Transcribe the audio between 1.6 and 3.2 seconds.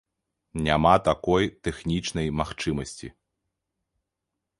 тэхнічнай магчымасці.